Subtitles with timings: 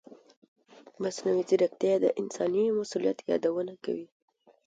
[1.01, 4.07] مصنوعي ځیرکتیا د انساني مسؤلیت یادونه کوي.